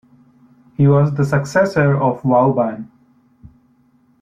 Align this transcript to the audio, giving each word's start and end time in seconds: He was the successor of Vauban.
He 0.77 0.87
was 0.87 1.13
the 1.13 1.23
successor 1.23 1.95
of 1.95 2.23
Vauban. 2.23 2.89